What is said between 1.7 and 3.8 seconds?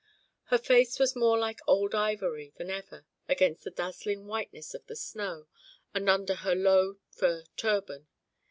ivory than ever against the